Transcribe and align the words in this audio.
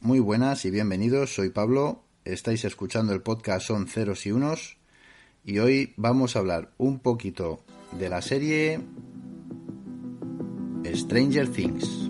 muy 0.00 0.20
buenas 0.20 0.64
y 0.64 0.70
bienvenidos. 0.70 1.34
Soy 1.34 1.50
Pablo, 1.50 2.04
estáis 2.24 2.64
escuchando 2.64 3.12
el 3.12 3.22
podcast 3.22 3.66
Son 3.66 3.88
Ceros 3.88 4.24
y 4.26 4.30
Unos 4.30 4.76
y 5.44 5.58
hoy 5.58 5.94
vamos 5.96 6.36
a 6.36 6.38
hablar 6.38 6.72
un 6.78 7.00
poquito 7.00 7.64
de 7.98 8.08
la 8.08 8.22
serie 8.22 8.80
Stranger 10.94 11.48
Things. 11.48 12.05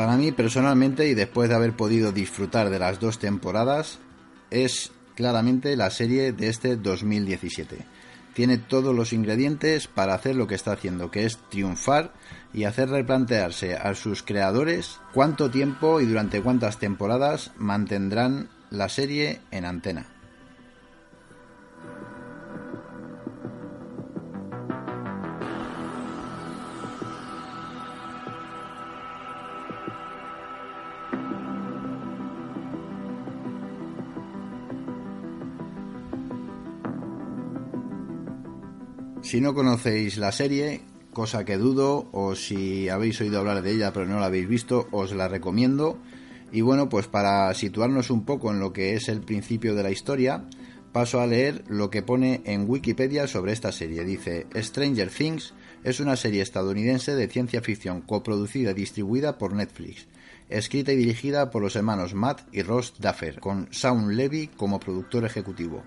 Para 0.00 0.16
mí 0.16 0.32
personalmente 0.32 1.08
y 1.08 1.14
después 1.14 1.50
de 1.50 1.56
haber 1.56 1.76
podido 1.76 2.10
disfrutar 2.10 2.70
de 2.70 2.78
las 2.78 3.00
dos 3.00 3.18
temporadas, 3.18 3.98
es 4.50 4.92
claramente 5.14 5.76
la 5.76 5.90
serie 5.90 6.32
de 6.32 6.48
este 6.48 6.76
2017. 6.76 7.84
Tiene 8.32 8.56
todos 8.56 8.96
los 8.96 9.12
ingredientes 9.12 9.88
para 9.88 10.14
hacer 10.14 10.36
lo 10.36 10.46
que 10.46 10.54
está 10.54 10.72
haciendo, 10.72 11.10
que 11.10 11.26
es 11.26 11.36
triunfar 11.50 12.14
y 12.54 12.64
hacer 12.64 12.88
replantearse 12.88 13.74
a 13.74 13.94
sus 13.94 14.22
creadores 14.22 14.98
cuánto 15.12 15.50
tiempo 15.50 16.00
y 16.00 16.06
durante 16.06 16.40
cuántas 16.40 16.78
temporadas 16.78 17.50
mantendrán 17.58 18.48
la 18.70 18.88
serie 18.88 19.42
en 19.50 19.66
antena. 19.66 20.06
Si 39.22 39.40
no 39.40 39.54
conocéis 39.54 40.16
la 40.16 40.32
serie, 40.32 40.80
cosa 41.12 41.44
que 41.44 41.56
dudo, 41.56 42.08
o 42.12 42.34
si 42.34 42.88
habéis 42.88 43.20
oído 43.20 43.38
hablar 43.38 43.62
de 43.62 43.72
ella 43.72 43.92
pero 43.92 44.06
no 44.06 44.18
la 44.18 44.26
habéis 44.26 44.48
visto, 44.48 44.88
os 44.90 45.12
la 45.12 45.28
recomiendo. 45.28 45.98
Y 46.52 46.62
bueno, 46.62 46.88
pues 46.88 47.06
para 47.06 47.52
situarnos 47.54 48.10
un 48.10 48.24
poco 48.24 48.50
en 48.50 48.60
lo 48.60 48.72
que 48.72 48.94
es 48.94 49.08
el 49.08 49.20
principio 49.20 49.74
de 49.74 49.82
la 49.82 49.90
historia, 49.90 50.46
paso 50.92 51.20
a 51.20 51.26
leer 51.26 51.62
lo 51.68 51.90
que 51.90 52.02
pone 52.02 52.40
en 52.44 52.68
Wikipedia 52.68 53.28
sobre 53.28 53.52
esta 53.52 53.72
serie. 53.72 54.04
Dice, 54.04 54.46
Stranger 54.56 55.10
Things 55.10 55.54
es 55.84 56.00
una 56.00 56.16
serie 56.16 56.42
estadounidense 56.42 57.14
de 57.14 57.28
ciencia 57.28 57.60
ficción 57.60 58.00
coproducida 58.00 58.72
y 58.72 58.74
distribuida 58.74 59.38
por 59.38 59.52
Netflix, 59.52 60.08
escrita 60.48 60.92
y 60.92 60.96
dirigida 60.96 61.50
por 61.50 61.62
los 61.62 61.76
hermanos 61.76 62.14
Matt 62.14 62.42
y 62.52 62.62
Ross 62.62 62.94
Duffer, 62.98 63.38
con 63.38 63.68
Shaun 63.70 64.16
Levy 64.16 64.48
como 64.48 64.80
productor 64.80 65.24
ejecutivo. 65.24 65.84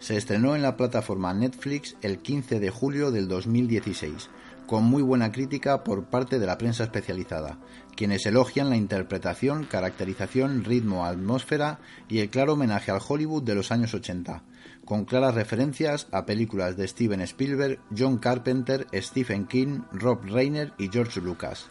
Se 0.00 0.16
estrenó 0.16 0.56
en 0.56 0.62
la 0.62 0.78
plataforma 0.78 1.34
Netflix 1.34 1.94
el 2.00 2.20
15 2.20 2.58
de 2.58 2.70
julio 2.70 3.10
del 3.10 3.28
2016, 3.28 4.30
con 4.66 4.84
muy 4.84 5.02
buena 5.02 5.30
crítica 5.30 5.84
por 5.84 6.04
parte 6.04 6.38
de 6.38 6.46
la 6.46 6.56
prensa 6.56 6.84
especializada, 6.84 7.58
quienes 7.96 8.24
elogian 8.24 8.70
la 8.70 8.78
interpretación, 8.78 9.64
caracterización, 9.64 10.64
ritmo, 10.64 11.04
atmósfera 11.04 11.80
y 12.08 12.20
el 12.20 12.30
claro 12.30 12.54
homenaje 12.54 12.90
al 12.90 13.02
Hollywood 13.06 13.42
de 13.42 13.54
los 13.54 13.70
años 13.72 13.92
80, 13.92 14.42
con 14.86 15.04
claras 15.04 15.34
referencias 15.34 16.06
a 16.12 16.24
películas 16.24 16.78
de 16.78 16.88
Steven 16.88 17.20
Spielberg, 17.20 17.78
John 17.96 18.16
Carpenter, 18.16 18.86
Stephen 18.94 19.46
King, 19.46 19.80
Rob 19.92 20.24
Reiner 20.24 20.72
y 20.78 20.88
George 20.88 21.20
Lucas. 21.20 21.66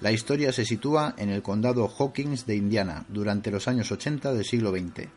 La 0.00 0.12
historia 0.12 0.52
se 0.52 0.64
sitúa 0.64 1.16
en 1.18 1.28
el 1.28 1.42
condado 1.42 1.88
Hawkins 1.88 2.46
de 2.46 2.54
Indiana 2.54 3.04
durante 3.08 3.50
los 3.50 3.66
años 3.66 3.90
80 3.90 4.32
del 4.32 4.44
siglo 4.44 4.70
XX 4.70 5.08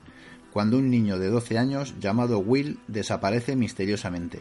cuando 0.52 0.78
un 0.78 0.90
niño 0.90 1.20
de 1.20 1.30
12 1.30 1.58
años 1.58 1.96
llamado 2.00 2.40
Will 2.40 2.80
desaparece 2.88 3.56
misteriosamente. 3.56 4.40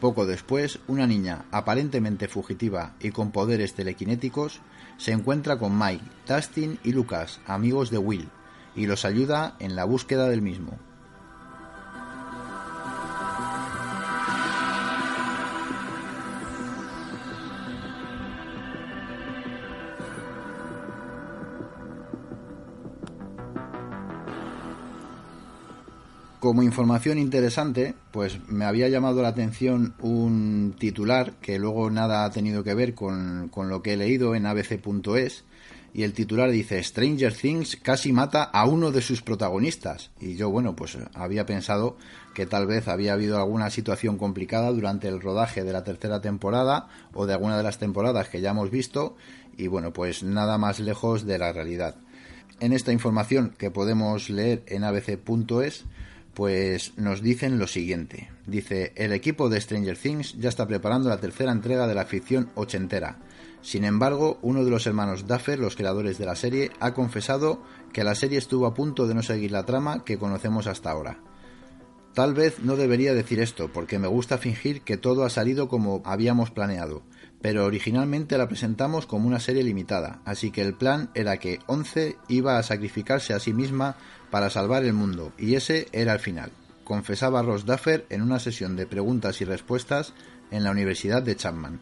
Poco 0.00 0.26
después, 0.26 0.78
una 0.86 1.06
niña 1.06 1.46
aparentemente 1.50 2.28
fugitiva 2.28 2.94
y 3.00 3.10
con 3.10 3.32
poderes 3.32 3.74
telequinéticos 3.74 4.60
se 4.96 5.12
encuentra 5.12 5.58
con 5.58 5.76
Mike, 5.78 6.04
Dustin 6.28 6.78
y 6.84 6.92
Lucas, 6.92 7.40
amigos 7.46 7.90
de 7.90 7.98
Will, 7.98 8.28
y 8.76 8.86
los 8.86 9.04
ayuda 9.04 9.56
en 9.58 9.74
la 9.74 9.84
búsqueda 9.84 10.28
del 10.28 10.42
mismo. 10.42 10.78
Como 26.48 26.62
información 26.62 27.18
interesante, 27.18 27.94
pues 28.10 28.40
me 28.48 28.64
había 28.64 28.88
llamado 28.88 29.20
la 29.20 29.28
atención 29.28 29.94
un 30.00 30.74
titular 30.78 31.34
que 31.42 31.58
luego 31.58 31.90
nada 31.90 32.24
ha 32.24 32.30
tenido 32.30 32.64
que 32.64 32.72
ver 32.72 32.94
con, 32.94 33.50
lo 33.54 33.82
que 33.82 33.92
he 33.92 33.96
leído 33.98 34.34
en 34.34 34.46
abc.es 34.46 35.44
y 35.92 36.04
el 36.04 36.14
titular 36.14 36.50
dice 36.50 36.82
Stranger 36.82 37.34
Things 37.34 37.76
casi 37.76 38.14
mata 38.14 38.44
a 38.44 38.64
uno 38.64 38.92
de 38.92 39.02
sus 39.02 39.20
protagonistas 39.20 40.10
y 40.22 40.36
yo 40.36 40.48
bueno 40.48 40.74
pues 40.74 40.96
había 41.12 41.44
pensado 41.44 41.98
que 42.34 42.46
tal 42.46 42.66
vez 42.66 42.88
había 42.88 43.12
habido 43.12 43.36
alguna 43.36 43.68
situación 43.68 44.16
complicada 44.16 44.72
durante 44.72 45.06
el 45.06 45.20
rodaje 45.20 45.64
de 45.64 45.74
la 45.74 45.84
tercera 45.84 46.22
temporada 46.22 46.88
o 47.12 47.26
de 47.26 47.34
alguna 47.34 47.58
de 47.58 47.62
las 47.62 47.76
temporadas 47.76 48.30
que 48.30 48.40
ya 48.40 48.52
hemos 48.52 48.70
visto 48.70 49.16
y 49.58 49.66
bueno 49.66 49.92
pues 49.92 50.22
nada 50.22 50.56
más 50.56 50.80
lejos 50.80 51.26
de 51.26 51.36
la 51.36 51.52
realidad. 51.52 51.96
En 52.58 52.72
esta 52.72 52.90
información 52.90 53.54
que 53.58 53.70
podemos 53.70 54.30
leer 54.30 54.62
en 54.66 54.84
abc.es 54.84 55.84
pues 56.38 56.92
nos 56.96 57.20
dicen 57.20 57.58
lo 57.58 57.66
siguiente. 57.66 58.30
Dice, 58.46 58.92
el 58.94 59.12
equipo 59.12 59.48
de 59.48 59.60
Stranger 59.60 59.98
Things 59.98 60.36
ya 60.38 60.48
está 60.48 60.68
preparando 60.68 61.08
la 61.08 61.18
tercera 61.18 61.50
entrega 61.50 61.88
de 61.88 61.96
la 61.96 62.04
ficción 62.04 62.48
ochentera. 62.54 63.18
Sin 63.60 63.82
embargo, 63.82 64.38
uno 64.42 64.64
de 64.64 64.70
los 64.70 64.86
hermanos 64.86 65.26
Duffer, 65.26 65.58
los 65.58 65.74
creadores 65.74 66.16
de 66.16 66.26
la 66.26 66.36
serie, 66.36 66.70
ha 66.78 66.94
confesado 66.94 67.60
que 67.92 68.04
la 68.04 68.14
serie 68.14 68.38
estuvo 68.38 68.66
a 68.66 68.74
punto 68.74 69.08
de 69.08 69.16
no 69.16 69.24
seguir 69.24 69.50
la 69.50 69.66
trama 69.66 70.04
que 70.04 70.16
conocemos 70.16 70.68
hasta 70.68 70.92
ahora. 70.92 71.18
Tal 72.14 72.34
vez 72.34 72.60
no 72.60 72.76
debería 72.76 73.14
decir 73.14 73.40
esto, 73.40 73.72
porque 73.72 73.98
me 73.98 74.06
gusta 74.06 74.38
fingir 74.38 74.82
que 74.82 74.96
todo 74.96 75.24
ha 75.24 75.30
salido 75.30 75.66
como 75.66 76.02
habíamos 76.04 76.52
planeado, 76.52 77.02
pero 77.40 77.64
originalmente 77.64 78.36
la 78.38 78.48
presentamos 78.48 79.06
como 79.06 79.28
una 79.28 79.40
serie 79.40 79.62
limitada, 79.62 80.20
así 80.24 80.50
que 80.50 80.62
el 80.62 80.74
plan 80.74 81.10
era 81.14 81.38
que 81.38 81.60
Once 81.66 82.16
iba 82.28 82.58
a 82.58 82.62
sacrificarse 82.62 83.32
a 83.32 83.38
sí 83.38 83.52
misma 83.52 83.96
para 84.30 84.50
salvar 84.50 84.84
el 84.84 84.92
mundo, 84.92 85.32
y 85.38 85.54
ese 85.54 85.88
era 85.92 86.12
el 86.12 86.20
final, 86.20 86.50
confesaba 86.84 87.42
Ross 87.42 87.64
Duffer 87.64 88.06
en 88.10 88.22
una 88.22 88.38
sesión 88.38 88.76
de 88.76 88.86
preguntas 88.86 89.40
y 89.40 89.44
respuestas 89.44 90.14
en 90.50 90.64
la 90.64 90.70
Universidad 90.70 91.22
de 91.22 91.36
Chapman. 91.36 91.80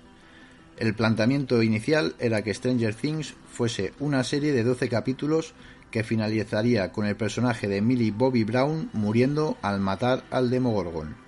El 0.76 0.94
planteamiento 0.94 1.62
inicial 1.62 2.14
era 2.18 2.42
que 2.42 2.52
Stranger 2.52 2.94
Things 2.94 3.34
fuese 3.50 3.94
una 3.98 4.22
serie 4.24 4.52
de 4.52 4.62
12 4.62 4.90
capítulos 4.90 5.54
que 5.90 6.04
finalizaría 6.04 6.92
con 6.92 7.06
el 7.06 7.16
personaje 7.16 7.68
de 7.68 7.80
Millie 7.80 8.10
Bobby 8.10 8.44
Brown 8.44 8.90
muriendo 8.92 9.56
al 9.62 9.80
matar 9.80 10.24
al 10.30 10.50
Demogorgon. 10.50 11.25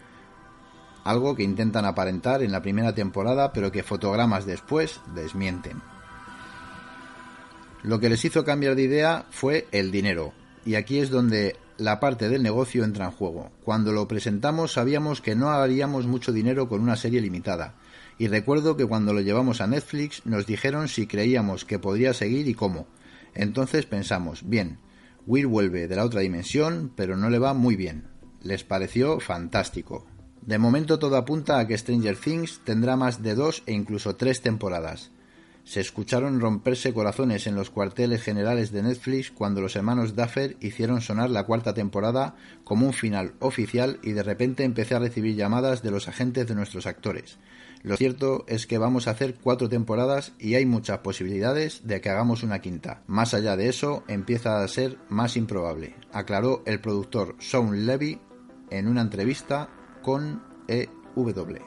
Algo 1.09 1.35
que 1.35 1.43
intentan 1.43 1.87
aparentar 1.87 2.43
en 2.43 2.53
la 2.53 2.61
primera 2.61 2.95
temporada 2.95 3.55
pero 3.55 3.73
que 3.73 3.83
fotogramas 3.83 4.45
después 4.45 5.01
desmienten. 5.15 5.81
Lo 7.83 7.99
que 7.99 8.11
les 8.11 8.23
hizo 8.27 8.45
cambiar 8.45 8.75
de 8.75 8.83
idea 8.83 9.25
fue 9.31 9.67
el 9.73 9.91
dinero, 9.91 10.35
y 10.67 10.75
aquí 10.75 10.99
es 10.99 11.09
donde 11.09 11.57
la 11.79 11.99
parte 11.99 12.29
del 12.29 12.43
negocio 12.43 12.85
entra 12.85 13.07
en 13.07 13.13
juego. 13.13 13.51
Cuando 13.65 13.91
lo 13.91 14.07
presentamos 14.07 14.75
sabíamos 14.75 15.23
que 15.23 15.35
no 15.35 15.49
haríamos 15.49 16.07
mucho 16.07 16.31
dinero 16.31 16.69
con 16.69 16.83
una 16.83 16.97
serie 16.97 17.23
limitada. 17.23 17.73
Y 18.19 18.29
recuerdo 18.29 18.77
que 18.77 18.85
cuando 18.85 19.15
lo 19.15 19.23
llevamos 19.23 19.63
a 19.63 19.67
Netflix 19.67 20.27
nos 20.27 20.45
dijeron 20.45 20.89
si 20.89 21.07
creíamos 21.07 21.65
que 21.65 21.79
podría 21.79 22.13
seguir 22.13 22.49
y 22.49 22.53
cómo. 22.53 22.87
Entonces 23.33 23.87
pensamos, 23.87 24.47
bien, 24.47 24.77
Will 25.27 25.47
vuelve 25.47 25.89
de 25.89 25.97
la 25.97 26.05
otra 26.05 26.21
dimensión, 26.21 26.93
pero 26.95 27.17
no 27.17 27.31
le 27.31 27.39
va 27.39 27.55
muy 27.55 27.77
bien. 27.77 28.09
Les 28.43 28.63
pareció 28.63 29.21
fantástico. 29.21 30.07
De 30.49 30.59
momento 30.59 30.99
todo 30.99 31.17
apunta 31.19 31.59
a 31.59 31.67
que 31.67 31.77
Stranger 31.77 32.17
Things 32.17 32.61
tendrá 32.65 32.97
más 32.97 33.23
de 33.23 33.35
dos 33.35 33.63
e 33.67 33.73
incluso 33.75 34.17
tres 34.17 34.41
temporadas 34.41 35.13
se 35.69 35.81
escucharon 35.83 36.41
romperse 36.41 36.95
corazones 36.95 37.47
en 37.47 37.55
los 37.55 37.69
cuarteles 37.69 38.23
generales 38.23 38.73
de 38.73 38.83
Netflix 38.83 39.31
cuando 39.31 39.61
los 39.61 39.77
hermanos 39.77 40.17
Duffer 40.17 40.57
hicieron 40.61 41.03
sonar 41.03 41.29
la 41.29 41.45
cuarta 41.45 41.75
temporada 41.75 42.37
como 42.65 42.87
un 42.87 42.95
final 42.95 43.35
oficial 43.39 43.99
y 44.03 44.13
de 44.13 44.23
repente 44.23 44.65
empecé 44.65 44.95
a 44.95 44.99
recibir 44.99 45.37
llamadas 45.37 45.83
de 45.83 45.91
los 45.91 46.09
agentes 46.09 46.47
de 46.47 46.55
nuestros 46.55 46.87
actores. 46.87 47.37
Lo 47.83 47.99
cierto 47.99 48.47
es 48.49 48.67
que 48.67 48.79
vamos 48.79 49.07
a 49.07 49.11
hacer 49.11 49.35
cuatro 49.35 49.69
temporadas 49.69 50.33
y 50.39 50.55
hay 50.55 50.65
muchas 50.65 51.01
posibilidades 51.01 51.87
de 51.87 52.01
que 52.01 52.09
hagamos 52.09 52.43
una 52.43 52.63
quinta. 52.63 53.03
Más 53.07 53.35
allá 53.35 53.55
de 53.55 53.69
eso, 53.69 54.05
empieza 54.09 54.65
a 54.65 54.69
ser 54.69 54.97
más 55.11 55.37
improbable, 55.37 55.97
aclaró 56.15 56.63
el 56.65 56.81
productor 56.81 57.37
Sean 57.41 57.85
Levy 57.85 58.23
en 58.71 58.89
una 58.89 59.03
entrevista 59.03 59.69
con 60.09 60.41
EW. 60.69 61.59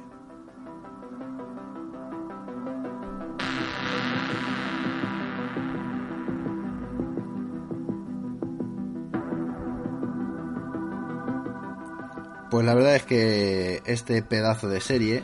Pues 12.49 12.65
la 12.65 12.73
verdad 12.73 12.95
es 12.95 13.03
que 13.03 13.83
este 13.85 14.23
pedazo 14.23 14.67
de 14.67 14.81
serie 14.81 15.23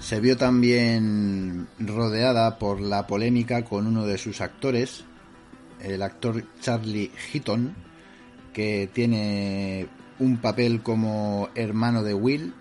se 0.00 0.18
vio 0.18 0.36
también 0.36 1.68
rodeada 1.78 2.58
por 2.58 2.80
la 2.80 3.06
polémica 3.06 3.64
con 3.64 3.86
uno 3.86 4.04
de 4.06 4.18
sus 4.18 4.40
actores, 4.40 5.04
el 5.80 6.02
actor 6.02 6.42
Charlie 6.60 7.12
Heaton, 7.32 7.76
que 8.52 8.90
tiene 8.92 9.86
un 10.18 10.38
papel 10.38 10.82
como 10.82 11.48
hermano 11.54 12.02
de 12.02 12.14
Will 12.14 12.54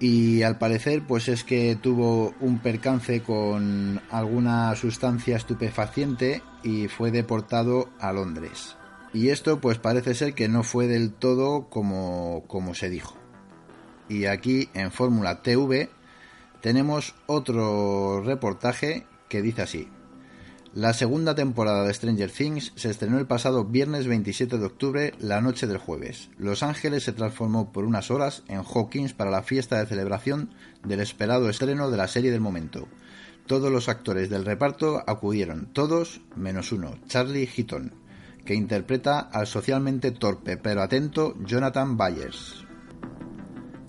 y 0.00 0.42
al 0.42 0.58
parecer 0.58 1.02
pues 1.06 1.28
es 1.28 1.42
que 1.42 1.76
tuvo 1.76 2.34
un 2.40 2.58
percance 2.58 3.22
con 3.22 4.00
alguna 4.10 4.74
sustancia 4.76 5.36
estupefaciente 5.36 6.42
y 6.62 6.88
fue 6.88 7.10
deportado 7.10 7.90
a 7.98 8.12
Londres. 8.12 8.76
Y 9.12 9.30
esto 9.30 9.60
pues 9.60 9.78
parece 9.78 10.14
ser 10.14 10.34
que 10.34 10.48
no 10.48 10.62
fue 10.62 10.86
del 10.86 11.12
todo 11.12 11.68
como, 11.68 12.44
como 12.46 12.74
se 12.74 12.90
dijo. 12.90 13.16
Y 14.08 14.26
aquí 14.26 14.68
en 14.74 14.90
Fórmula 14.92 15.42
TV 15.42 15.90
tenemos 16.60 17.14
otro 17.26 18.22
reportaje 18.22 19.06
que 19.28 19.42
dice 19.42 19.62
así. 19.62 19.88
La 20.74 20.92
segunda 20.92 21.34
temporada 21.34 21.84
de 21.84 21.94
Stranger 21.94 22.30
Things 22.30 22.72
se 22.76 22.90
estrenó 22.90 23.18
el 23.18 23.26
pasado 23.26 23.64
viernes 23.64 24.06
27 24.06 24.58
de 24.58 24.66
octubre, 24.66 25.14
la 25.18 25.40
noche 25.40 25.66
del 25.66 25.78
jueves. 25.78 26.28
Los 26.38 26.62
Ángeles 26.62 27.04
se 27.04 27.12
transformó 27.12 27.72
por 27.72 27.84
unas 27.84 28.10
horas 28.10 28.42
en 28.48 28.58
Hawkins 28.62 29.14
para 29.14 29.30
la 29.30 29.42
fiesta 29.42 29.78
de 29.78 29.86
celebración 29.86 30.50
del 30.84 31.00
esperado 31.00 31.48
estreno 31.48 31.90
de 31.90 31.96
la 31.96 32.06
serie 32.06 32.30
del 32.30 32.42
momento. 32.42 32.86
Todos 33.46 33.72
los 33.72 33.88
actores 33.88 34.28
del 34.28 34.44
reparto 34.44 35.02
acudieron, 35.06 35.72
todos 35.72 36.20
menos 36.36 36.70
uno, 36.70 36.98
Charlie 37.06 37.48
Heaton, 37.48 37.94
que 38.44 38.54
interpreta 38.54 39.20
al 39.20 39.46
socialmente 39.46 40.10
torpe 40.10 40.58
pero 40.58 40.82
atento 40.82 41.34
Jonathan 41.44 41.96
Byers. 41.96 42.67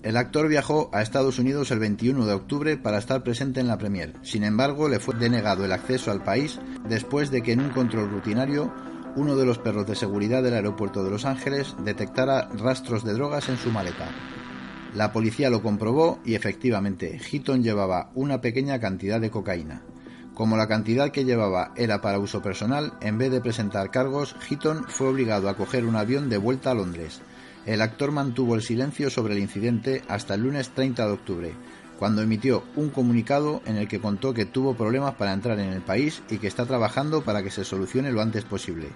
El 0.02 0.16
actor 0.16 0.48
viajó 0.48 0.88
a 0.94 1.02
Estados 1.02 1.38
Unidos 1.38 1.70
el 1.70 1.78
21 1.78 2.24
de 2.24 2.32
octubre 2.32 2.78
para 2.78 2.96
estar 2.96 3.22
presente 3.22 3.60
en 3.60 3.68
la 3.68 3.76
premier. 3.76 4.14
Sin 4.22 4.44
embargo, 4.44 4.88
le 4.88 4.98
fue 4.98 5.14
denegado 5.14 5.64
el 5.64 5.72
acceso 5.72 6.10
al 6.10 6.24
país 6.24 6.58
después 6.88 7.30
de 7.30 7.42
que 7.42 7.52
en 7.52 7.60
un 7.60 7.68
control 7.68 8.10
rutinario 8.10 8.72
uno 9.16 9.36
de 9.36 9.44
los 9.44 9.58
perros 9.58 9.86
de 9.86 9.96
seguridad 9.96 10.42
del 10.42 10.54
aeropuerto 10.54 11.04
de 11.04 11.10
Los 11.10 11.26
Ángeles 11.26 11.74
detectara 11.84 12.48
rastros 12.48 13.04
de 13.04 13.12
drogas 13.12 13.50
en 13.50 13.58
su 13.58 13.70
maleta. 13.70 14.08
La 14.94 15.12
policía 15.12 15.50
lo 15.50 15.62
comprobó 15.62 16.18
y 16.24 16.34
efectivamente 16.34 17.18
Heaton 17.18 17.62
llevaba 17.62 18.10
una 18.14 18.40
pequeña 18.40 18.80
cantidad 18.80 19.20
de 19.20 19.30
cocaína. 19.30 19.82
Como 20.34 20.56
la 20.56 20.68
cantidad 20.68 21.10
que 21.10 21.26
llevaba 21.26 21.72
era 21.76 22.00
para 22.00 22.18
uso 22.18 22.40
personal, 22.40 22.94
en 23.02 23.18
vez 23.18 23.30
de 23.30 23.42
presentar 23.42 23.90
cargos, 23.90 24.34
Heaton 24.48 24.84
fue 24.88 25.08
obligado 25.08 25.50
a 25.50 25.56
coger 25.56 25.84
un 25.84 25.96
avión 25.96 26.30
de 26.30 26.38
vuelta 26.38 26.70
a 26.70 26.74
Londres. 26.74 27.20
El 27.66 27.82
actor 27.82 28.10
mantuvo 28.10 28.54
el 28.54 28.62
silencio 28.62 29.10
sobre 29.10 29.34
el 29.34 29.40
incidente 29.40 30.02
hasta 30.08 30.34
el 30.34 30.42
lunes 30.42 30.70
30 30.70 31.06
de 31.06 31.12
octubre, 31.12 31.54
cuando 31.98 32.22
emitió 32.22 32.64
un 32.74 32.88
comunicado 32.88 33.60
en 33.66 33.76
el 33.76 33.86
que 33.86 34.00
contó 34.00 34.32
que 34.32 34.46
tuvo 34.46 34.74
problemas 34.74 35.16
para 35.16 35.34
entrar 35.34 35.58
en 35.60 35.70
el 35.74 35.82
país 35.82 36.22
y 36.30 36.38
que 36.38 36.46
está 36.46 36.64
trabajando 36.64 37.22
para 37.22 37.42
que 37.42 37.50
se 37.50 37.64
solucione 37.64 38.12
lo 38.12 38.22
antes 38.22 38.44
posible. 38.44 38.88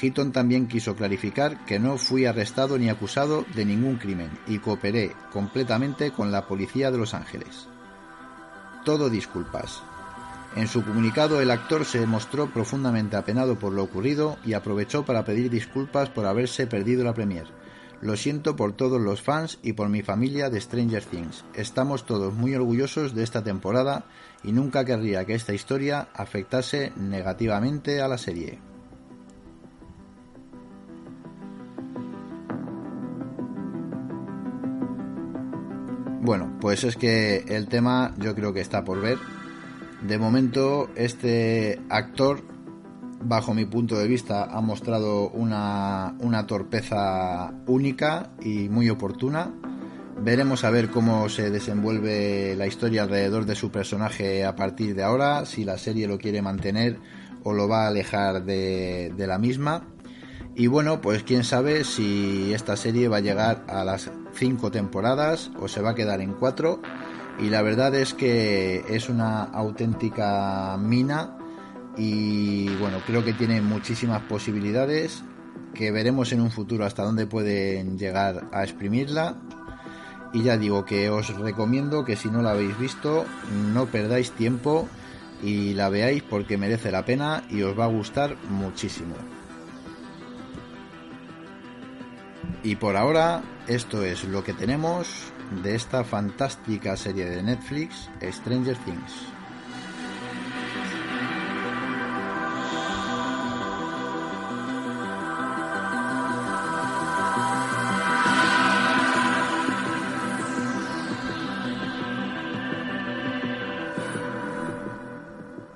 Heaton 0.00 0.30
también 0.30 0.68
quiso 0.68 0.94
clarificar 0.94 1.64
que 1.64 1.80
no 1.80 1.98
fui 1.98 2.26
arrestado 2.26 2.78
ni 2.78 2.88
acusado 2.88 3.44
de 3.56 3.64
ningún 3.64 3.96
crimen 3.96 4.30
y 4.46 4.58
cooperé 4.58 5.12
completamente 5.32 6.12
con 6.12 6.30
la 6.30 6.46
policía 6.46 6.92
de 6.92 6.98
Los 6.98 7.12
Ángeles. 7.12 7.66
Todo 8.84 9.10
disculpas. 9.10 9.82
En 10.54 10.68
su 10.68 10.84
comunicado 10.84 11.40
el 11.40 11.50
actor 11.50 11.84
se 11.84 12.06
mostró 12.06 12.52
profundamente 12.52 13.16
apenado 13.16 13.58
por 13.58 13.72
lo 13.72 13.82
ocurrido 13.82 14.38
y 14.44 14.52
aprovechó 14.52 15.04
para 15.04 15.24
pedir 15.24 15.50
disculpas 15.50 16.08
por 16.08 16.26
haberse 16.26 16.68
perdido 16.68 17.02
la 17.02 17.12
premier 17.12 17.46
lo 18.00 18.16
siento 18.16 18.56
por 18.56 18.72
todos 18.72 19.00
los 19.00 19.22
fans 19.22 19.58
y 19.62 19.72
por 19.72 19.88
mi 19.88 20.02
familia 20.02 20.50
de 20.50 20.60
Stranger 20.60 21.04
Things. 21.04 21.44
Estamos 21.54 22.06
todos 22.06 22.34
muy 22.34 22.54
orgullosos 22.54 23.14
de 23.14 23.22
esta 23.22 23.42
temporada 23.42 24.04
y 24.42 24.52
nunca 24.52 24.84
querría 24.84 25.24
que 25.24 25.34
esta 25.34 25.54
historia 25.54 26.08
afectase 26.14 26.92
negativamente 26.96 28.00
a 28.00 28.08
la 28.08 28.18
serie. 28.18 28.58
Bueno, 36.22 36.56
pues 36.60 36.82
es 36.82 36.96
que 36.96 37.44
el 37.46 37.68
tema 37.68 38.12
yo 38.18 38.34
creo 38.34 38.52
que 38.52 38.60
está 38.60 38.84
por 38.84 39.00
ver. 39.00 39.18
De 40.02 40.18
momento 40.18 40.90
este 40.96 41.80
actor 41.88 42.42
bajo 43.28 43.54
mi 43.54 43.64
punto 43.64 43.98
de 43.98 44.06
vista, 44.06 44.44
ha 44.44 44.60
mostrado 44.60 45.30
una, 45.30 46.14
una 46.20 46.46
torpeza 46.46 47.52
única 47.66 48.30
y 48.40 48.68
muy 48.68 48.88
oportuna. 48.88 49.52
Veremos 50.18 50.64
a 50.64 50.70
ver 50.70 50.90
cómo 50.90 51.28
se 51.28 51.50
desenvuelve 51.50 52.54
la 52.56 52.66
historia 52.66 53.02
alrededor 53.02 53.44
de 53.44 53.54
su 53.54 53.70
personaje 53.70 54.44
a 54.44 54.56
partir 54.56 54.94
de 54.94 55.02
ahora, 55.02 55.44
si 55.44 55.64
la 55.64 55.76
serie 55.76 56.08
lo 56.08 56.18
quiere 56.18 56.40
mantener 56.40 56.98
o 57.42 57.52
lo 57.52 57.68
va 57.68 57.84
a 57.84 57.88
alejar 57.88 58.44
de, 58.44 59.12
de 59.16 59.26
la 59.26 59.38
misma. 59.38 59.82
Y 60.54 60.68
bueno, 60.68 61.02
pues 61.02 61.22
quién 61.22 61.44
sabe 61.44 61.84
si 61.84 62.54
esta 62.54 62.76
serie 62.76 63.08
va 63.08 63.18
a 63.18 63.20
llegar 63.20 63.64
a 63.68 63.84
las 63.84 64.10
cinco 64.32 64.70
temporadas 64.70 65.50
o 65.60 65.68
se 65.68 65.82
va 65.82 65.90
a 65.90 65.94
quedar 65.94 66.20
en 66.22 66.32
cuatro. 66.32 66.80
Y 67.38 67.50
la 67.50 67.60
verdad 67.60 67.94
es 67.94 68.14
que 68.14 68.84
es 68.88 69.10
una 69.10 69.42
auténtica 69.42 70.78
mina 70.80 71.35
y 71.96 72.68
bueno, 72.76 72.98
creo 73.06 73.24
que 73.24 73.32
tiene 73.32 73.60
muchísimas 73.60 74.22
posibilidades 74.22 75.22
que 75.74 75.90
veremos 75.90 76.32
en 76.32 76.40
un 76.40 76.50
futuro 76.50 76.84
hasta 76.84 77.02
dónde 77.02 77.26
pueden 77.26 77.98
llegar 77.98 78.48
a 78.52 78.64
exprimirla. 78.64 79.36
Y 80.32 80.42
ya 80.42 80.58
digo 80.58 80.84
que 80.84 81.08
os 81.08 81.34
recomiendo 81.38 82.04
que 82.04 82.16
si 82.16 82.28
no 82.28 82.42
la 82.42 82.50
habéis 82.50 82.78
visto, 82.78 83.24
no 83.72 83.86
perdáis 83.86 84.32
tiempo 84.32 84.88
y 85.42 85.74
la 85.74 85.88
veáis 85.88 86.22
porque 86.22 86.58
merece 86.58 86.90
la 86.90 87.04
pena 87.04 87.44
y 87.50 87.62
os 87.62 87.78
va 87.78 87.84
a 87.84 87.88
gustar 87.88 88.36
muchísimo. 88.50 89.14
Y 92.62 92.76
por 92.76 92.96
ahora, 92.96 93.42
esto 93.68 94.02
es 94.02 94.24
lo 94.24 94.42
que 94.42 94.52
tenemos 94.52 95.32
de 95.62 95.74
esta 95.74 96.04
fantástica 96.04 96.96
serie 96.96 97.26
de 97.26 97.42
Netflix, 97.42 98.10
Stranger 98.20 98.76
Things. 98.78 99.35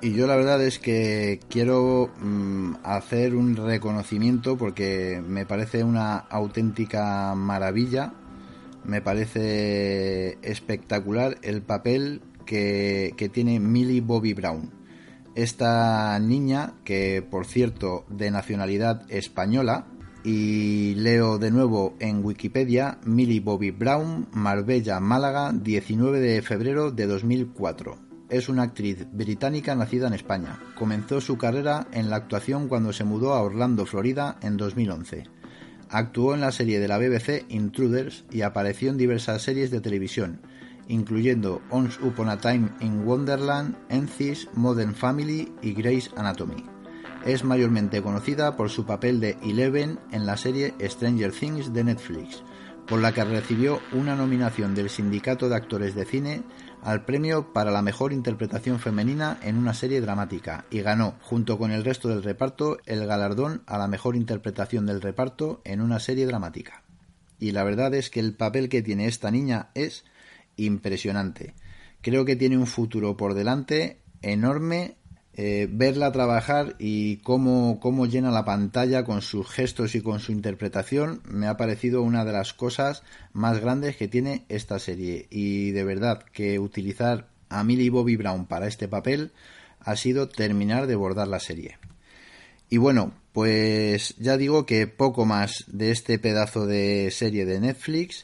Y 0.03 0.13
yo 0.13 0.25
la 0.25 0.35
verdad 0.35 0.63
es 0.63 0.79
que 0.79 1.39
quiero 1.47 2.09
mm, 2.19 2.77
hacer 2.83 3.35
un 3.35 3.55
reconocimiento 3.55 4.57
porque 4.57 5.21
me 5.23 5.45
parece 5.45 5.83
una 5.83 6.17
auténtica 6.17 7.35
maravilla, 7.35 8.11
me 8.83 9.03
parece 9.03 10.39
espectacular 10.41 11.37
el 11.43 11.61
papel 11.61 12.23
que, 12.47 13.13
que 13.15 13.29
tiene 13.29 13.59
Millie 13.59 14.01
Bobby 14.01 14.33
Brown. 14.33 14.71
Esta 15.35 16.17
niña, 16.17 16.73
que 16.83 17.21
por 17.21 17.45
cierto 17.45 18.05
de 18.09 18.31
nacionalidad 18.31 19.03
española, 19.11 19.85
y 20.23 20.95
leo 20.95 21.37
de 21.37 21.51
nuevo 21.51 21.95
en 21.99 22.25
Wikipedia, 22.25 22.97
Millie 23.05 23.39
Bobby 23.39 23.69
Brown, 23.69 24.27
Marbella, 24.33 24.99
Málaga, 24.99 25.53
19 25.53 26.19
de 26.19 26.41
febrero 26.41 26.89
de 26.89 27.05
2004 27.05 28.10
es 28.31 28.47
una 28.47 28.63
actriz 28.63 29.05
británica 29.11 29.75
nacida 29.75 30.07
en 30.07 30.13
España. 30.13 30.57
Comenzó 30.75 31.19
su 31.19 31.37
carrera 31.37 31.85
en 31.91 32.09
la 32.09 32.15
actuación 32.15 32.69
cuando 32.69 32.93
se 32.93 33.03
mudó 33.03 33.33
a 33.33 33.41
Orlando, 33.41 33.85
Florida, 33.85 34.37
en 34.41 34.55
2011. 34.55 35.25
Actuó 35.89 36.33
en 36.33 36.39
la 36.39 36.53
serie 36.53 36.79
de 36.79 36.87
la 36.87 36.97
BBC 36.97 37.45
Intruders 37.49 38.23
y 38.31 38.41
apareció 38.41 38.89
en 38.89 38.97
diversas 38.97 39.41
series 39.41 39.69
de 39.69 39.81
televisión, 39.81 40.41
incluyendo 40.87 41.61
Once 41.69 42.01
Upon 42.01 42.29
a 42.29 42.37
Time 42.37 42.69
in 42.79 43.05
Wonderland, 43.05 43.75
Encis, 43.89 44.47
Modern 44.53 44.95
Family 44.95 45.51
y 45.61 45.73
Grey's 45.73 46.09
Anatomy. 46.15 46.63
Es 47.25 47.43
mayormente 47.43 48.01
conocida 48.01 48.55
por 48.55 48.69
su 48.69 48.85
papel 48.85 49.19
de 49.19 49.37
Eleven 49.43 49.99
en 50.11 50.25
la 50.25 50.37
serie 50.37 50.73
Stranger 50.79 51.33
Things 51.33 51.73
de 51.73 51.83
Netflix, 51.83 52.41
por 52.87 53.01
la 53.01 53.13
que 53.13 53.23
recibió 53.23 53.79
una 53.91 54.15
nominación 54.15 54.75
del 54.75 54.89
Sindicato 54.89 55.49
de 55.49 55.55
Actores 55.55 55.95
de 55.95 56.05
Cine 56.05 56.43
al 56.83 57.05
premio 57.05 57.53
para 57.53 57.71
la 57.71 57.81
mejor 57.81 58.11
interpretación 58.11 58.79
femenina 58.79 59.39
en 59.43 59.57
una 59.57 59.73
serie 59.73 60.01
dramática 60.01 60.65
y 60.71 60.81
ganó, 60.81 61.15
junto 61.21 61.57
con 61.57 61.71
el 61.71 61.83
resto 61.83 62.09
del 62.09 62.23
reparto, 62.23 62.79
el 62.85 63.05
galardón 63.05 63.63
a 63.67 63.77
la 63.77 63.87
mejor 63.87 64.15
interpretación 64.15 64.85
del 64.85 65.01
reparto 65.01 65.61
en 65.63 65.81
una 65.81 65.99
serie 65.99 66.25
dramática. 66.25 66.83
Y 67.39 67.51
la 67.51 67.63
verdad 67.63 67.93
es 67.93 68.09
que 68.09 68.19
el 68.19 68.35
papel 68.35 68.69
que 68.69 68.81
tiene 68.81 69.07
esta 69.07 69.31
niña 69.31 69.69
es 69.73 70.05
impresionante. 70.55 71.55
Creo 72.01 72.25
que 72.25 72.35
tiene 72.35 72.57
un 72.57 72.67
futuro 72.67 73.15
por 73.15 73.33
delante 73.33 74.01
enorme 74.21 74.97
eh, 75.33 75.67
verla 75.71 76.11
trabajar 76.11 76.75
y 76.77 77.17
cómo, 77.17 77.79
cómo 77.79 78.05
llena 78.05 78.31
la 78.31 78.43
pantalla 78.43 79.05
con 79.05 79.21
sus 79.21 79.49
gestos 79.49 79.95
y 79.95 80.01
con 80.01 80.19
su 80.19 80.33
interpretación 80.33 81.21
me 81.23 81.47
ha 81.47 81.55
parecido 81.55 82.01
una 82.01 82.25
de 82.25 82.33
las 82.33 82.53
cosas 82.53 83.03
más 83.31 83.59
grandes 83.59 83.95
que 83.95 84.09
tiene 84.09 84.45
esta 84.49 84.77
serie. 84.77 85.27
Y 85.29 85.71
de 85.71 85.83
verdad 85.85 86.23
que 86.33 86.59
utilizar 86.59 87.27
a 87.49 87.63
Millie 87.63 87.89
Bobby 87.89 88.17
Brown 88.17 88.45
para 88.45 88.67
este 88.67 88.87
papel 88.87 89.31
ha 89.79 89.95
sido 89.95 90.27
terminar 90.27 90.87
de 90.87 90.95
bordar 90.95 91.27
la 91.27 91.39
serie. 91.39 91.77
Y 92.69 92.77
bueno, 92.77 93.13
pues 93.33 94.15
ya 94.17 94.37
digo 94.37 94.65
que 94.65 94.87
poco 94.87 95.25
más 95.25 95.65
de 95.67 95.91
este 95.91 96.19
pedazo 96.19 96.65
de 96.65 97.09
serie 97.11 97.45
de 97.45 97.59
Netflix, 97.59 98.23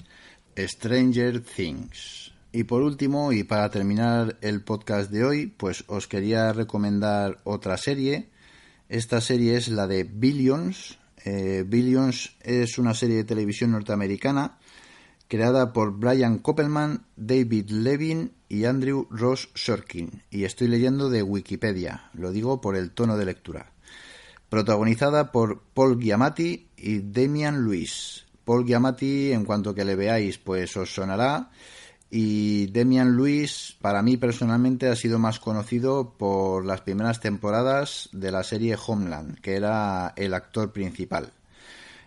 Stranger 0.58 1.42
Things. 1.42 2.34
Y 2.51 2.63
por 2.63 2.82
último, 2.82 3.32
y 3.34 3.44
para 3.44 3.70
terminar 3.70 4.38
el 4.42 4.63
podcast 4.63 5.12
de 5.12 5.24
hoy, 5.25 5.48
pues 5.48 5.84
os 5.88 6.08
quería 6.08 6.54
recomendar 6.54 7.39
otra 7.44 7.77
serie. 7.77 8.30
Esta 8.89 9.22
serie 9.22 9.58
es 9.58 9.68
la 9.68 9.88
de 9.88 10.04
Billions. 10.06 10.98
Eh, 11.25 11.66
Billions 11.68 12.36
es 12.42 12.77
una 12.77 12.94
serie 12.94 13.18
de 13.18 13.24
televisión 13.25 13.72
norteamericana 13.72 14.58
creada 15.27 15.74
por 15.74 15.92
Brian 15.92 16.39
Koppelman, 16.39 17.06
David 17.16 17.70
Levin 17.70 18.32
y 18.48 18.66
Andrew 18.66 19.08
Ross 19.10 19.50
Sorkin. 19.54 20.24
Y 20.30 20.46
estoy 20.46 20.70
leyendo 20.70 21.10
de 21.10 21.24
Wikipedia, 21.24 22.10
lo 22.13 22.32
digo 22.32 22.62
por 22.62 22.75
el 22.75 22.92
tono 22.92 23.18
de 23.18 23.25
lectura. 23.25 23.72
Protagonizada 24.50 25.32
por 25.32 25.62
Paul 25.74 26.01
Giamatti 26.01 26.70
y 26.77 27.00
Damian 27.00 27.66
Lewis. 27.66 28.25
Paul 28.46 28.66
Giamatti, 28.66 29.34
en 29.34 29.44
cuanto 29.44 29.75
que 29.75 29.84
le 29.84 29.98
veáis, 29.98 30.38
pues 30.38 30.77
os 30.77 30.94
sonará 30.94 31.51
y 32.10 32.68
Demian 32.68 33.18
Lewis 33.18 33.76
para 33.82 34.02
mí 34.02 34.18
personalmente 34.18 34.88
ha 34.88 34.96
sido 34.96 35.20
más 35.20 35.40
conocido 35.40 36.14
por 36.18 36.66
las 36.66 36.82
primeras 36.82 37.20
temporadas 37.20 38.10
de 38.14 38.32
la 38.32 38.44
serie 38.44 38.78
Homeland, 38.86 39.40
que 39.42 39.56
era 39.56 40.14
el 40.16 40.34
actor 40.34 40.72
principal. 40.72 41.34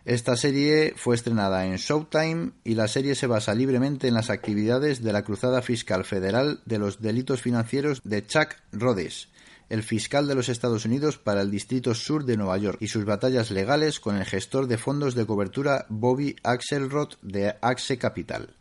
Esta 0.06 0.34
serie 0.34 0.94
fue 0.96 1.14
estrenada 1.14 1.66
en 1.66 1.76
Showtime 1.76 2.52
y 2.64 2.74
la 2.74 2.88
serie 2.88 3.14
se 3.14 3.26
basa 3.26 3.54
libremente 3.54 4.08
en 4.08 4.14
las 4.14 4.30
actividades 4.30 5.02
de 5.02 5.12
la 5.12 5.22
Cruzada 5.22 5.60
Fiscal 5.60 6.04
Federal 6.06 6.60
de 6.64 6.78
los 6.78 7.02
Delitos 7.02 7.42
Financieros 7.42 8.00
de 8.02 8.26
Chuck 8.26 8.56
Rhodes, 8.72 9.28
el 9.68 9.82
fiscal 9.82 10.26
de 10.26 10.34
los 10.34 10.48
Estados 10.48 10.86
Unidos 10.86 11.18
para 11.18 11.42
el 11.42 11.50
Distrito 11.50 11.94
Sur 11.94 12.24
de 12.24 12.38
Nueva 12.38 12.56
York, 12.56 12.78
y 12.80 12.88
sus 12.88 13.04
batallas 13.04 13.50
legales 13.50 14.00
con 14.00 14.16
el 14.16 14.24
gestor 14.24 14.68
de 14.68 14.78
fondos 14.78 15.14
de 15.14 15.26
cobertura 15.26 15.84
Bobby 15.90 16.34
Axelrod 16.42 17.16
de 17.20 17.54
Axe 17.60 17.98
Capital. 17.98 18.56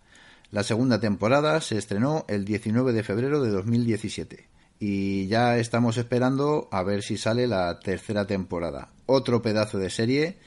La 0.51 0.63
segunda 0.63 0.99
temporada 0.99 1.61
se 1.61 1.77
estrenó 1.77 2.25
el 2.27 2.43
19 2.43 2.91
de 2.91 3.03
febrero 3.03 3.43
de 3.43 3.51
2017 3.51 4.47
y 4.79 5.27
ya 5.27 5.57
estamos 5.59 5.97
esperando 5.97 6.67
a 6.71 6.81
ver 6.81 7.03
si 7.03 7.17
sale 7.17 7.45
la 7.45 7.79
tercera 7.79 8.25
temporada. 8.25 8.89
Otro 9.05 9.43
pedazo 9.43 9.77
de 9.77 9.91
serie, 9.91 10.37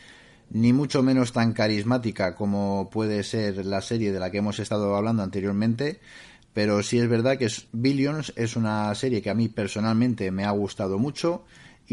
ni 0.50 0.72
mucho 0.72 1.04
menos 1.04 1.32
tan 1.32 1.52
carismática 1.52 2.34
como 2.34 2.90
puede 2.90 3.22
ser 3.22 3.64
la 3.64 3.80
serie 3.80 4.10
de 4.10 4.18
la 4.18 4.32
que 4.32 4.38
hemos 4.38 4.58
estado 4.58 4.96
hablando 4.96 5.22
anteriormente, 5.22 6.00
pero 6.52 6.82
sí 6.82 6.98
es 6.98 7.08
verdad 7.08 7.38
que 7.38 7.48
Billions 7.70 8.32
es 8.34 8.56
una 8.56 8.92
serie 8.96 9.22
que 9.22 9.30
a 9.30 9.34
mí 9.34 9.48
personalmente 9.48 10.32
me 10.32 10.44
ha 10.44 10.50
gustado 10.50 10.98
mucho 10.98 11.44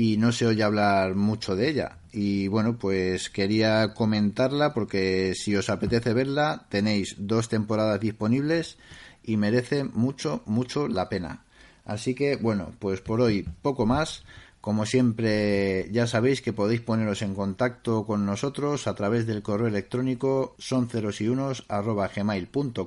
y 0.01 0.15
no 0.15 0.31
se 0.31 0.47
oye 0.47 0.63
hablar 0.63 1.15
mucho 1.15 1.57
de 1.57 1.67
ella. 1.67 1.97
Y 2.13 2.47
bueno, 2.47 2.77
pues 2.77 3.29
quería 3.29 3.93
comentarla 3.93 4.73
porque 4.73 5.33
si 5.35 5.57
os 5.57 5.69
apetece 5.69 6.13
verla, 6.13 6.67
tenéis 6.69 7.17
dos 7.17 7.49
temporadas 7.49 7.99
disponibles 7.99 8.77
y 9.25 9.35
merece 9.35 9.83
mucho, 9.83 10.41
mucho 10.45 10.87
la 10.87 11.09
pena. 11.09 11.43
Así 11.83 12.15
que 12.15 12.37
bueno, 12.37 12.71
pues 12.79 13.01
por 13.01 13.19
hoy 13.19 13.45
poco 13.61 13.85
más. 13.85 14.23
Como 14.61 14.85
siempre, 14.85 15.89
ya 15.91 16.07
sabéis 16.07 16.41
que 16.41 16.53
podéis 16.53 16.79
poneros 16.79 17.21
en 17.21 17.35
contacto 17.35 18.05
con 18.05 18.25
nosotros 18.25 18.87
a 18.87 18.95
través 18.95 19.27
del 19.27 19.41
correo 19.41 19.67
electrónico 19.67 20.55
son 20.59 20.87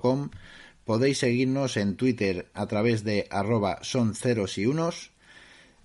y. 0.01 0.31
Podéis 0.87 1.19
seguirnos 1.19 1.77
en 1.77 1.97
Twitter 1.97 2.49
a 2.55 2.67
través 2.67 3.05
de 3.05 3.29
arroba 3.31 3.81
son 3.83 4.15
y 4.57 4.65
unos 4.65 5.12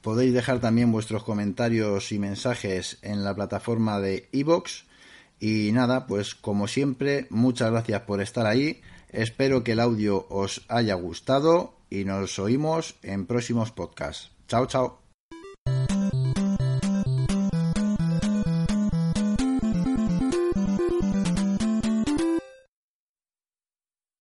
Podéis 0.07 0.33
dejar 0.33 0.61
también 0.61 0.89
vuestros 0.93 1.25
comentarios 1.25 2.13
y 2.13 2.17
mensajes 2.17 2.97
en 3.01 3.25
la 3.25 3.35
plataforma 3.35 3.99
de 3.99 4.29
iVoox. 4.31 4.85
Y 5.37 5.73
nada, 5.73 6.07
pues 6.07 6.33
como 6.33 6.69
siempre, 6.69 7.27
muchas 7.29 7.71
gracias 7.71 8.03
por 8.03 8.21
estar 8.21 8.45
ahí. 8.45 8.79
Espero 9.09 9.65
que 9.65 9.73
el 9.73 9.81
audio 9.81 10.25
os 10.29 10.63
haya 10.69 10.93
gustado 10.93 11.73
y 11.89 12.05
nos 12.05 12.39
oímos 12.39 12.95
en 13.03 13.25
próximos 13.25 13.73
podcasts. 13.73 14.31
Chao, 14.47 14.65
chao. 14.67 15.06